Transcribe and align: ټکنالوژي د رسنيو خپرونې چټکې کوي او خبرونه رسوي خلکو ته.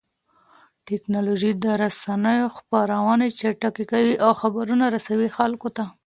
ټکنالوژي 0.87 1.51
د 1.63 1.65
رسنيو 1.83 2.47
خپرونې 2.57 3.27
چټکې 3.39 3.85
کوي 3.91 4.13
او 4.25 4.31
خبرونه 4.41 4.85
رسوي 4.95 5.29
خلکو 5.37 5.67
ته. 5.75 5.85